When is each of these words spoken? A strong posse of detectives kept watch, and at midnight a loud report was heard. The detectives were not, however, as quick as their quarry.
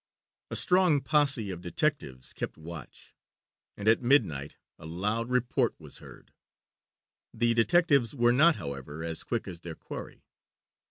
A 0.49 0.55
strong 0.55 1.01
posse 1.01 1.51
of 1.51 1.61
detectives 1.61 2.33
kept 2.33 2.57
watch, 2.57 3.13
and 3.77 3.87
at 3.87 4.01
midnight 4.01 4.57
a 4.79 4.87
loud 4.87 5.29
report 5.29 5.79
was 5.79 5.99
heard. 5.99 6.33
The 7.35 7.53
detectives 7.53 8.15
were 8.15 8.33
not, 8.33 8.55
however, 8.55 9.03
as 9.03 9.23
quick 9.23 9.47
as 9.47 9.59
their 9.59 9.75
quarry. 9.75 10.25